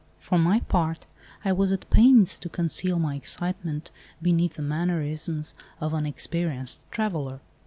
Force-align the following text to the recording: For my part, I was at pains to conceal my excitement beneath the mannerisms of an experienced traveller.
For 0.17 0.39
my 0.39 0.61
part, 0.61 1.05
I 1.45 1.51
was 1.53 1.71
at 1.71 1.87
pains 1.91 2.39
to 2.39 2.49
conceal 2.49 2.97
my 2.97 3.13
excitement 3.15 3.91
beneath 4.19 4.55
the 4.55 4.63
mannerisms 4.63 5.53
of 5.79 5.93
an 5.93 6.07
experienced 6.07 6.89
traveller. 6.91 7.39